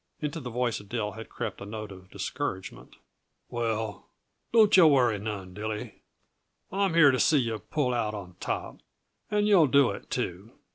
Into 0.19 0.39
the 0.39 0.49
voice 0.49 0.79
of 0.79 0.89
Dill 0.89 1.11
had 1.11 1.29
crept 1.29 1.61
a 1.61 1.65
note 1.67 1.91
of 1.91 2.09
discouragement. 2.09 2.95
"Well, 3.49 4.07
don't 4.51 4.75
yuh 4.75 4.87
worry 4.87 5.19
none, 5.19 5.53
Dilly. 5.53 6.01
I'm 6.71 6.95
here 6.95 7.11
to 7.11 7.19
see 7.19 7.37
yuh 7.37 7.59
pull 7.59 7.93
out 7.93 8.15
on 8.15 8.35
top, 8.39 8.79
and 9.29 9.47
you'll 9.47 9.67
do 9.67 9.91
it, 9.91 10.09
too. 10.09 10.53